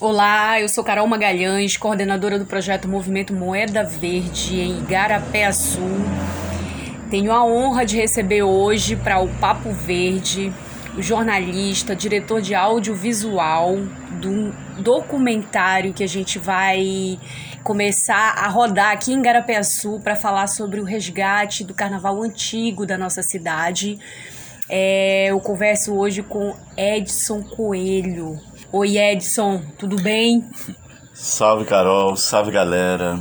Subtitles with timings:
[0.00, 5.78] Olá, eu sou Carol Magalhães, coordenadora do projeto Movimento Moeda Verde em Igarapé-Açu.
[7.08, 10.52] Tenho a honra de receber hoje para o Papo Verde
[10.96, 13.76] o jornalista, diretor de audiovisual
[14.20, 14.52] do
[14.82, 17.16] documentário que a gente vai
[17.62, 22.98] começar a rodar aqui em Garapé-Açu para falar sobre o resgate do carnaval antigo da
[22.98, 23.98] nossa cidade.
[24.68, 28.38] É, eu converso hoje com Edson Coelho.
[28.72, 30.48] Oi, Edson, tudo bem?
[31.12, 33.20] Salve, Carol, salve, galera.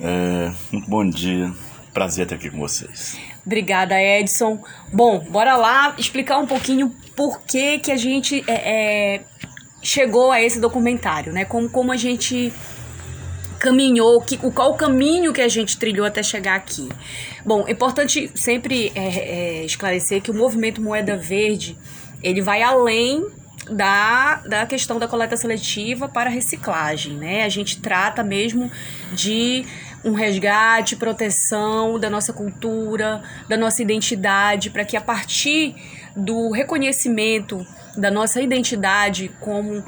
[0.00, 0.50] É,
[0.88, 1.52] bom dia,
[1.92, 3.18] prazer estar aqui com vocês.
[3.44, 4.58] Obrigada, Edson.
[4.92, 9.24] Bom, bora lá explicar um pouquinho por que, que a gente é, é,
[9.82, 11.44] chegou a esse documentário, né?
[11.44, 12.52] Como, como a gente
[13.64, 16.86] caminhou, que, o, qual o caminho que a gente trilhou até chegar aqui.
[17.46, 21.74] Bom, é importante sempre é, é, esclarecer que o movimento Moeda Verde
[22.22, 23.26] ele vai além
[23.70, 27.44] da, da questão da coleta seletiva para reciclagem, né?
[27.44, 28.70] A gente trata mesmo
[29.14, 29.64] de
[30.04, 35.74] um resgate, proteção da nossa cultura, da nossa identidade, para que a partir
[36.14, 39.82] do reconhecimento da nossa identidade como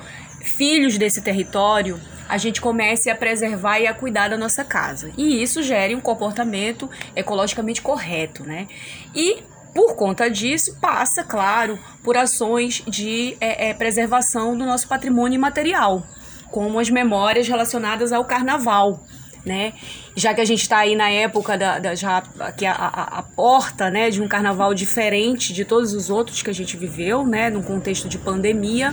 [0.49, 5.11] filhos desse território, a gente comece a preservar e a cuidar da nossa casa.
[5.17, 8.67] E isso gere um comportamento ecologicamente correto, né?
[9.15, 9.43] E
[9.77, 16.03] por conta disso, passa, claro, por ações de é, é, preservação do nosso patrimônio imaterial,
[16.51, 19.05] como as memórias relacionadas ao carnaval.
[19.45, 19.75] Né?
[20.17, 22.21] Já que a gente está aí na época da, da já
[22.57, 26.51] que a, a, a, porta, né, de um carnaval diferente de todos os outros que
[26.51, 28.93] a gente viveu, né, num contexto de pandemia,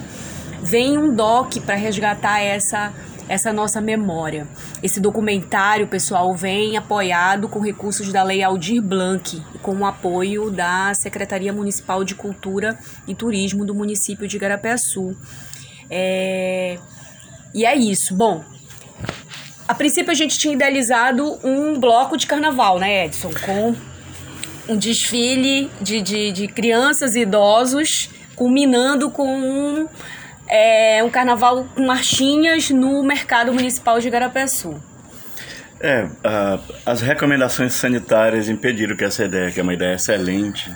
[0.64, 2.94] vem um doc para resgatar essa
[3.28, 4.48] essa nossa memória.
[4.82, 10.94] Esse documentário, pessoal, vem apoiado com recursos da Lei Aldir Blanc, com o apoio da
[10.94, 15.16] Secretaria Municipal de Cultura e Turismo do município de Garapé-Açu.
[15.90, 16.78] É...
[17.54, 18.14] E é isso.
[18.14, 18.44] Bom,
[19.68, 23.32] a princípio a gente tinha idealizado um bloco de carnaval, né, Edson?
[23.46, 23.76] Com
[24.68, 29.88] um desfile de, de, de crianças e idosos, culminando com um
[30.54, 34.80] é, um carnaval com marchinhas no mercado municipal de Garapé-Sul.
[35.82, 36.08] É,
[36.86, 40.72] as recomendações sanitárias impediram que essa ideia, que é uma ideia excelente,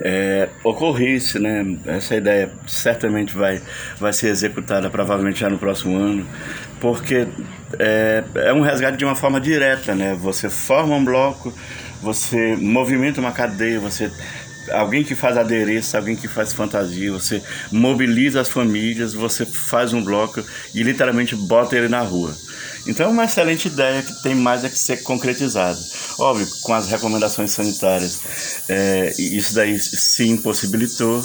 [0.00, 1.76] é, ocorresse, né?
[1.86, 3.60] Essa ideia certamente vai,
[3.98, 6.24] vai ser executada provavelmente já no próximo ano,
[6.80, 7.26] porque
[7.80, 10.14] é, é um resgate de uma forma direta, né?
[10.20, 11.52] Você forma um bloco,
[12.00, 14.08] você movimenta uma cadeia, você
[14.72, 20.02] alguém que faz adereço, alguém que faz fantasia, você mobiliza as famílias, você faz um
[20.02, 20.42] bloco
[20.74, 22.34] e literalmente bota ele na rua.
[22.90, 25.78] Então é uma excelente ideia que tem mais a que ser concretizada.
[26.18, 28.20] Óbvio, com as recomendações sanitárias,
[28.68, 31.22] é, isso daí se impossibilitou.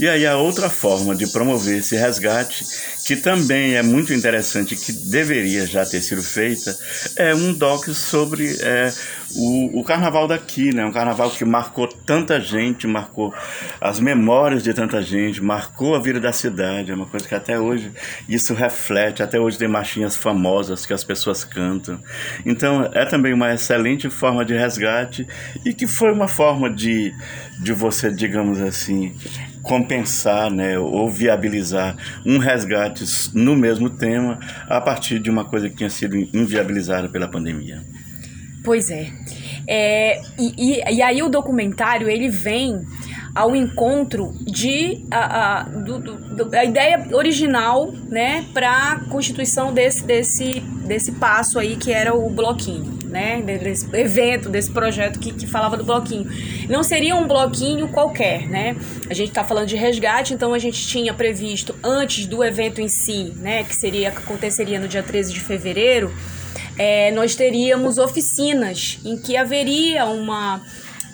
[0.00, 2.64] E aí a outra forma de promover esse resgate,
[3.06, 6.76] que também é muito interessante, que deveria já ter sido feita,
[7.14, 8.92] é um doc sobre é,
[9.36, 10.84] o, o carnaval daqui, né?
[10.84, 13.32] Um carnaval que marcou tanta gente, marcou
[13.80, 16.90] as memórias de tanta gente, marcou a vida da cidade.
[16.90, 17.92] É uma coisa que até hoje
[18.28, 22.00] isso reflete, até hoje tem marchinhas famosas que as pessoas cantam.
[22.44, 25.26] Então é também uma excelente forma de resgate
[25.64, 27.12] e que foi uma forma de,
[27.62, 29.14] de você, digamos assim,
[29.62, 33.04] compensar né, ou viabilizar um resgate
[33.34, 34.38] no mesmo tema
[34.68, 37.82] a partir de uma coisa que tinha sido inviabilizada pela pandemia.
[38.64, 39.10] Pois é.
[39.68, 42.80] é e, e, e, aí o documentário ele vem
[43.34, 50.04] ao encontro de a, a, do, do, da ideia original, né, para a constituição desse,
[50.04, 55.46] desse, desse passo aí que era o bloquinho, né, desse evento, desse projeto que, que
[55.46, 56.30] falava do bloquinho.
[56.68, 58.76] Não seria um bloquinho qualquer, né?
[59.10, 62.88] A gente está falando de resgate, então a gente tinha previsto antes do evento em
[62.88, 66.12] si, né, que seria que aconteceria no dia 13 de fevereiro
[66.76, 70.60] é, nós teríamos oficinas em que haveria uma,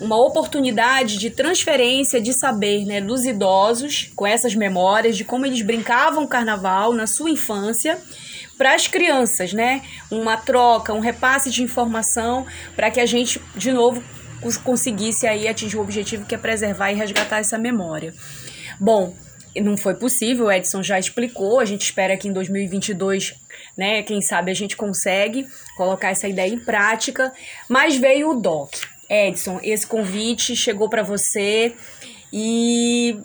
[0.01, 5.61] uma oportunidade de transferência de saber né, dos idosos com essas memórias de como eles
[5.61, 7.99] brincavam carnaval na sua infância
[8.57, 9.81] para as crianças, né?
[10.09, 14.03] Uma troca, um repasse de informação para que a gente, de novo,
[14.63, 18.13] conseguisse aí atingir o objetivo que é preservar e resgatar essa memória.
[18.79, 19.15] Bom,
[19.55, 23.35] não foi possível, o Edson já explicou, a gente espera que em 2022,
[23.77, 27.31] né, quem sabe a gente consegue colocar essa ideia em prática,
[27.67, 28.90] mas veio o DOC.
[29.11, 31.75] Edson, esse convite chegou para você
[32.31, 33.19] e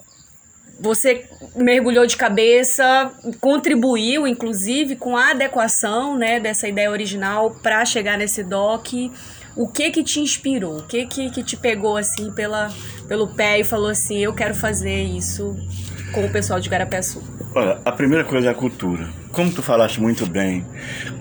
[0.81, 1.25] você
[1.55, 8.43] mergulhou de cabeça, contribuiu inclusive com a adequação, né, dessa ideia original para chegar nesse
[8.43, 9.13] DOC.
[9.57, 10.81] O que que te inspirou?
[10.81, 12.69] O que que, que te pegou assim pela,
[13.09, 15.57] pelo pé e falou assim, eu quero fazer isso
[16.17, 17.23] com o pessoal de Garapé Sul?
[17.55, 19.07] Olha, a primeira coisa é a cultura.
[19.33, 20.67] Como tu falaste muito bem,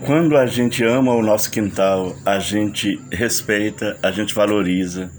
[0.06, 5.12] quando a gente ama o nosso quintal, a gente respeita, a gente valoriza,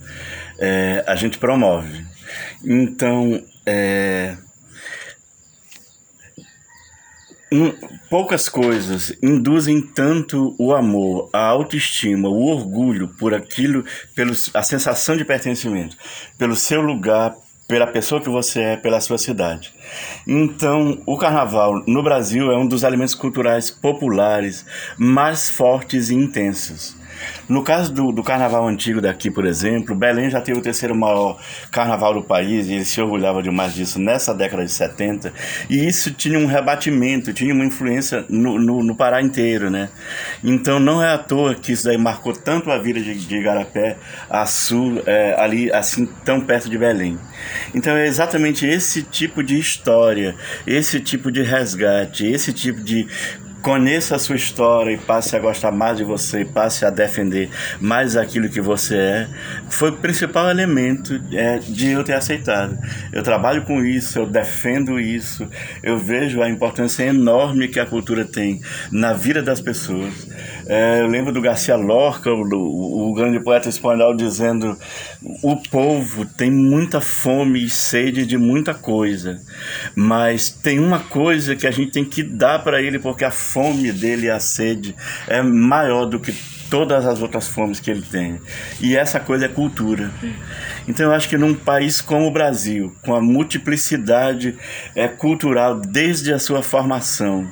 [0.58, 2.06] é, a gente promove.
[2.64, 4.34] Então, é,
[8.08, 13.84] poucas coisas induzem tanto o amor, a autoestima, o orgulho por aquilo,
[14.14, 15.98] pelo, a sensação de pertencimento,
[16.38, 19.72] pelo seu lugar, pela pessoa que você é, pela sua cidade.
[20.26, 24.64] Então, o carnaval no Brasil é um dos elementos culturais populares
[24.96, 26.96] mais fortes e intensos.
[27.48, 31.38] No caso do, do carnaval antigo daqui, por exemplo, Belém já teve o terceiro maior
[31.70, 35.32] carnaval do país e ele se orgulhava demais disso nessa década de 70.
[35.70, 39.88] E isso tinha um rebatimento, tinha uma influência no, no, no Pará inteiro, né?
[40.42, 43.96] Então não é à toa que isso daí marcou tanto a vida de, de Igarapé,
[44.28, 47.18] a sul, é, ali assim, tão perto de Belém.
[47.74, 50.34] Então é exatamente esse tipo de história,
[50.66, 53.06] esse tipo de resgate, esse tipo de
[53.66, 58.16] Conheça a sua história e passe a gostar mais de você, passe a defender mais
[58.16, 59.28] aquilo que você é,
[59.68, 62.78] foi o principal elemento é, de eu ter aceitado.
[63.12, 65.48] Eu trabalho com isso, eu defendo isso,
[65.82, 68.60] eu vejo a importância enorme que a cultura tem
[68.92, 70.14] na vida das pessoas.
[70.68, 74.78] É, eu lembro do Garcia Lorca, o, o grande poeta espanhol, dizendo:
[75.42, 79.40] o povo tem muita fome e sede de muita coisa,
[79.96, 83.55] mas tem uma coisa que a gente tem que dar para ele, porque a fome
[83.92, 84.94] dele e a sede
[85.26, 86.32] é maior do que
[86.70, 88.40] todas as outras fomes que ele tem.
[88.80, 90.10] E essa coisa é cultura.
[90.88, 94.56] Então eu acho que num país como o Brasil, com a multiplicidade
[94.94, 97.48] é, cultural desde a sua formação,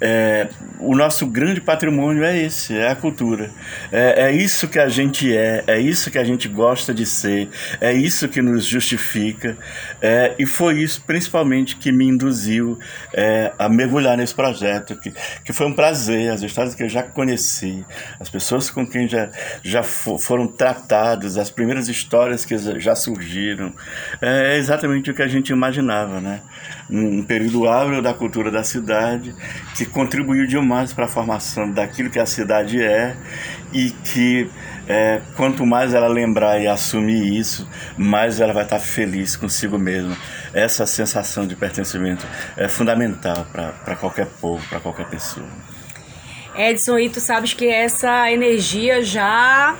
[0.00, 0.48] é,
[0.78, 3.50] o nosso grande patrimônio é esse, é a cultura.
[3.90, 7.48] É, é isso que a gente é, é isso que a gente gosta de ser,
[7.80, 9.56] é isso que nos justifica.
[10.00, 12.78] É, e foi isso, principalmente, que me induziu
[13.12, 15.12] é, a mergulhar nesse projeto, que,
[15.44, 16.30] que foi um prazer.
[16.30, 17.84] As histórias que eu já conheci,
[18.20, 19.28] as pessoas com quem já,
[19.62, 23.72] já foram tratados, as primeiras histórias que já surgiram,
[24.20, 26.40] é exatamente o que a gente imaginava, né?
[26.90, 29.34] Um período áureo da cultura da cidade
[29.76, 33.16] que contribuiu demais para a formação daquilo que a cidade é
[33.72, 34.50] e que
[34.88, 40.16] é, quanto mais ela lembrar e assumir isso, mais ela vai estar feliz consigo mesma.
[40.54, 42.26] Essa sensação de pertencimento
[42.56, 45.46] é fundamental para qualquer povo, para qualquer pessoa.
[46.56, 49.76] Edson, e tu sabes que essa energia já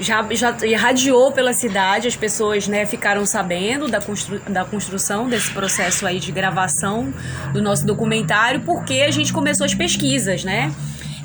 [0.00, 5.50] já, já irradiou pela cidade, as pessoas né, ficaram sabendo da, constru, da construção desse
[5.50, 7.12] processo aí de gravação
[7.52, 10.72] do nosso documentário, porque a gente começou as pesquisas, né?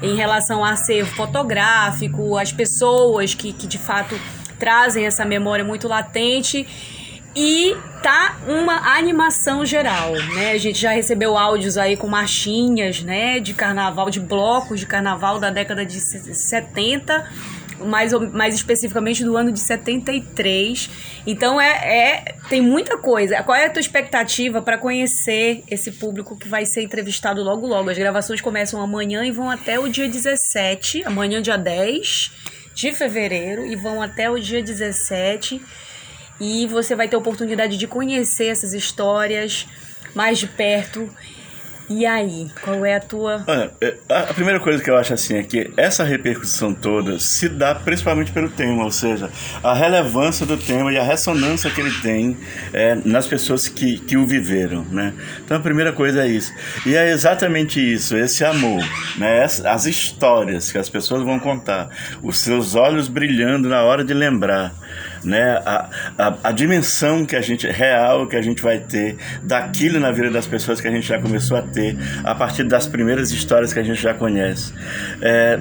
[0.01, 4.19] Em relação ao acervo fotográfico, as pessoas que, que de fato
[4.57, 6.67] trazem essa memória muito latente
[7.35, 10.51] e tá uma animação geral, né?
[10.51, 15.39] A gente já recebeu áudios aí com marchinhas, né, de carnaval, de blocos de carnaval
[15.39, 17.29] da década de 70
[17.85, 20.89] mais, mais especificamente do ano de 73.
[21.25, 23.41] Então é, é tem muita coisa.
[23.43, 27.89] Qual é a tua expectativa para conhecer esse público que vai ser entrevistado logo logo?
[27.89, 32.31] As gravações começam amanhã e vão até o dia 17, amanhã dia 10
[32.73, 35.61] de fevereiro e vão até o dia 17.
[36.39, 39.67] E você vai ter a oportunidade de conhecer essas histórias
[40.15, 41.09] mais de perto
[41.91, 43.43] e aí, qual é a tua.
[43.45, 47.49] Olha, é, a primeira coisa que eu acho assim é que essa repercussão toda se
[47.49, 49.29] dá principalmente pelo tema, ou seja,
[49.61, 52.37] a relevância do tema e a ressonância que ele tem
[52.71, 55.13] é, nas pessoas que, que o viveram, né?
[55.43, 56.53] Então a primeira coisa é isso.
[56.85, 58.83] E é exatamente isso, esse amor,
[59.17, 59.43] né?
[59.43, 61.89] As histórias que as pessoas vão contar,
[62.23, 64.73] os seus olhos brilhando na hora de lembrar
[65.23, 65.61] né?
[65.65, 70.11] A, a, a, dimensão que a gente real que a gente vai ter daquilo na
[70.11, 71.80] vida das pessoas que a gente já começou a ter
[72.23, 74.73] a partir das primeiras histórias que a gente já conhece.
[75.21, 75.59] É,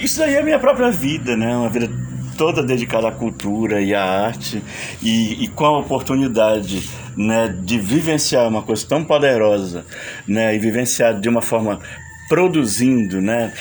[0.00, 1.54] isso aí é a minha própria vida, né?
[1.54, 1.88] Uma vida
[2.36, 4.62] toda dedicada à cultura e à arte
[5.02, 9.84] e, e, com a oportunidade né, de vivenciar uma coisa tão poderosa
[10.26, 11.80] né, e vivenciar de uma forma
[12.30, 13.52] produzindo, né,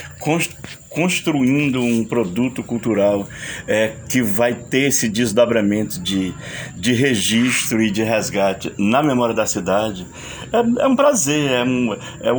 [0.89, 3.27] construindo um produto cultural
[3.67, 6.35] é, que vai ter esse desdobramento de,
[6.75, 10.05] de registro e de resgate na memória da cidade,
[10.53, 12.37] é, é um prazer, é, um, é o,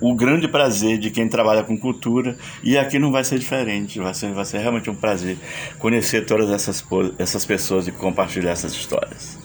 [0.00, 4.00] o, o, grande prazer de quem trabalha com cultura e aqui não vai ser diferente,
[4.00, 5.38] vai ser, vai ser realmente um prazer
[5.78, 6.84] conhecer todas essas,
[7.16, 9.38] essas pessoas e compartilhar essas histórias.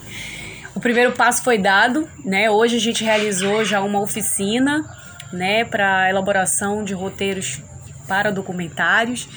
[0.73, 2.49] O primeiro passo foi dado, né?
[2.49, 4.83] Hoje a gente realizou já uma oficina,
[5.31, 7.61] né, para elaboração de roteiros
[8.07, 9.27] para documentários.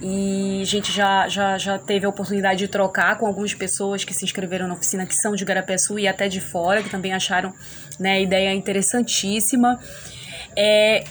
[0.00, 4.14] E a gente já, já, já teve a oportunidade de trocar com algumas pessoas que
[4.14, 7.52] se inscreveram na oficina, que são de Garapeçu e até de fora, que também acharam
[7.98, 9.80] né, a ideia interessantíssima.
[10.56, 11.04] É,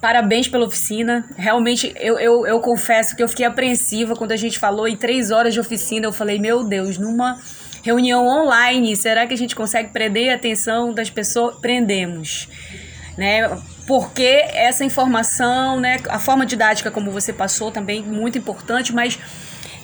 [0.00, 1.24] Parabéns pela oficina.
[1.36, 5.30] Realmente, eu, eu, eu confesso que eu fiquei apreensiva quando a gente falou em três
[5.30, 6.06] horas de oficina.
[6.06, 7.40] Eu falei, meu Deus, numa
[7.82, 11.56] reunião online, será que a gente consegue prender a atenção das pessoas?
[11.56, 12.48] Prendemos.
[13.16, 13.48] Né?
[13.86, 19.18] Porque essa informação, né, a forma didática como você passou também muito importante, mas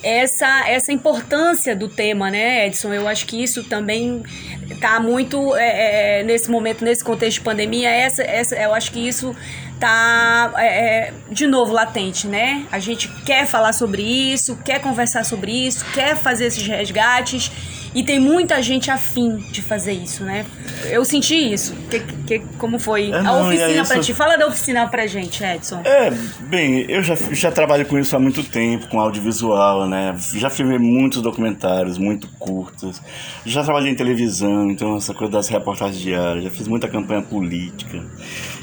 [0.03, 2.93] essa, essa importância do tema, né, Edson?
[2.93, 4.23] Eu acho que isso também
[4.69, 7.89] está muito é, é, nesse momento, nesse contexto de pandemia.
[7.89, 9.35] Essa, essa, eu acho que isso
[9.79, 12.67] tá é, é, de novo latente, né?
[12.71, 17.51] A gente quer falar sobre isso, quer conversar sobre isso, quer fazer esses resgates
[17.95, 20.47] e tem muita gente afim de fazer isso, né?
[20.91, 21.75] Eu senti isso.
[21.91, 24.15] Que, que, como foi é, a oficina pra ti?
[24.15, 25.83] Fala da oficina pra gente, Edson.
[25.85, 30.15] É, bem, eu já, já trabalho com isso há muito tempo, com audiovisual, né?
[30.35, 33.01] Já filmei muitos documentários, muito curtos.
[33.45, 36.45] Já trabalhei em televisão, então essa coisa das reportagens diárias.
[36.45, 38.03] Já fiz muita campanha política.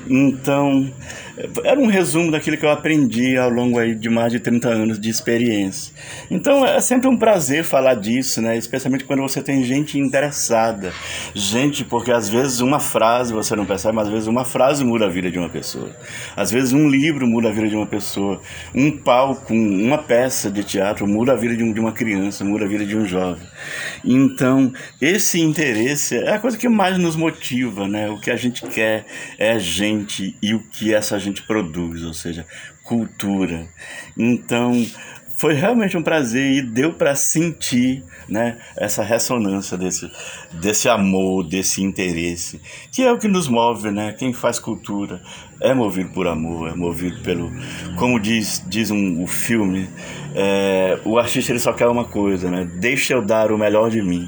[0.10, 0.92] Então,
[1.64, 5.00] era um resumo daquilo que eu aprendi ao longo aí de mais de 30 anos
[5.00, 5.94] de experiência.
[6.32, 8.58] Então, é sempre um prazer falar disso, né?
[8.58, 10.94] Especialmente quando você tem gente interessada.
[11.34, 15.06] Gente, porque às vezes uma frase você não percebe, mas às vezes uma frase muda
[15.06, 15.90] a vida de uma pessoa.
[16.36, 18.42] Às vezes um livro muda a vida de uma pessoa.
[18.74, 22.86] Um palco, uma peça de teatro muda a vida de uma criança, muda a vida
[22.86, 23.46] de um jovem.
[24.04, 24.72] Então,
[25.02, 28.10] esse interesse é a coisa que mais nos motiva, né?
[28.10, 29.06] O que a gente quer
[29.38, 32.46] é a gente e o que essa gente produz, ou seja,
[32.84, 33.68] cultura.
[34.18, 34.86] Então,
[35.40, 40.12] foi realmente um prazer e deu para sentir né, essa ressonância desse,
[40.52, 42.60] desse amor, desse interesse,
[42.92, 44.12] que é o que nos move, né?
[44.12, 45.22] Quem faz cultura
[45.62, 47.50] é movido por amor, é movido pelo.
[47.96, 49.90] Como diz, diz um, o filme,
[50.36, 52.70] é, o artista ele só quer uma coisa, né?
[52.78, 54.28] Deixa eu dar o melhor de mim.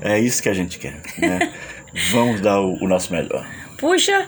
[0.00, 1.52] É isso que a gente quer, né?
[2.10, 3.46] Vamos dar o, o nosso melhor.
[3.78, 4.26] Puxa,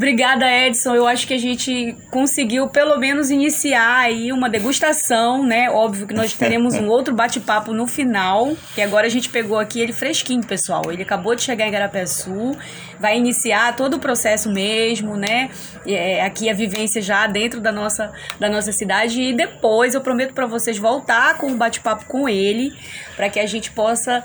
[0.00, 0.94] Obrigada, Edson.
[0.94, 5.68] Eu acho que a gente conseguiu pelo menos iniciar aí uma degustação, né?
[5.68, 8.56] Óbvio que nós teremos um outro bate-papo no final.
[8.78, 10.90] E agora a gente pegou aqui ele fresquinho, pessoal.
[10.90, 12.56] Ele acabou de chegar em Sul,
[12.98, 15.50] vai iniciar todo o processo mesmo, né?
[15.86, 19.20] É, aqui a vivência já dentro da nossa, da nossa cidade.
[19.20, 22.72] E depois eu prometo para vocês voltar com um bate-papo com ele,
[23.16, 24.24] para que a gente possa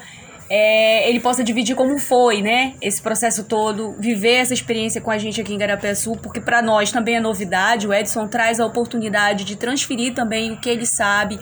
[0.49, 2.73] é, ele possa dividir como foi, né?
[2.81, 6.91] Esse processo todo, viver essa experiência com a gente aqui em Garapeçu, porque para nós
[6.91, 7.87] também é novidade.
[7.87, 11.39] O Edson traz a oportunidade de transferir também o que ele sabe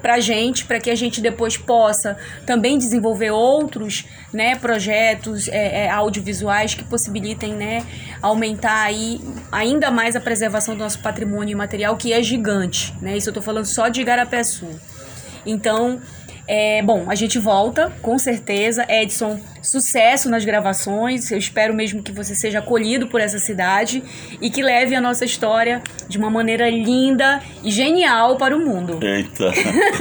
[0.00, 5.90] para gente, para que a gente depois possa também desenvolver outros né, projetos é, é,
[5.90, 7.84] audiovisuais que possibilitem né,
[8.22, 12.94] aumentar aí ainda mais a preservação do nosso patrimônio imaterial, que é gigante.
[13.00, 13.16] Né?
[13.16, 14.78] Isso eu estou falando só de Igarapé-Sul.
[15.44, 16.00] Então,
[16.48, 18.86] é, bom, a gente volta, com certeza.
[18.88, 21.30] Edson, sucesso nas gravações.
[21.30, 24.02] Eu espero mesmo que você seja acolhido por essa cidade
[24.40, 28.98] e que leve a nossa história de uma maneira linda e genial para o mundo.
[29.02, 29.52] Eita!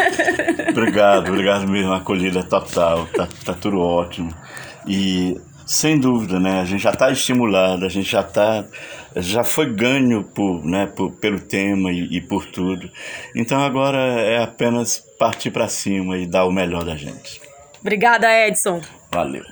[0.72, 1.92] obrigado, obrigado mesmo.
[1.92, 4.34] Acolhida total, tá, tá tudo ótimo.
[4.88, 5.36] E
[5.66, 6.62] sem dúvida, né?
[6.62, 8.64] A gente já está estimulado, a gente já está
[9.16, 12.90] já foi ganho por, né, por, pelo tema e, e por tudo.
[13.36, 17.42] Então agora é apenas partir para cima e dar o melhor da gente.
[17.82, 18.82] Obrigada, Edson.
[19.12, 19.44] Valeu.